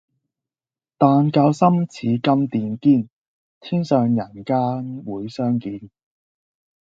[0.97, 3.07] 但教心似金鈿堅，
[3.59, 5.91] 天上人間會相見。